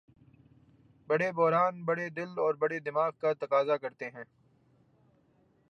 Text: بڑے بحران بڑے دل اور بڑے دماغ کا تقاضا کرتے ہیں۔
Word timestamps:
بڑے 1.07 1.31
بحران 1.31 1.83
بڑے 1.83 2.09
دل 2.09 2.29
اور 2.37 2.53
بڑے 2.53 2.79
دماغ 2.79 3.11
کا 3.19 3.33
تقاضا 3.33 3.77
کرتے 3.77 4.09
ہیں۔ 4.09 4.23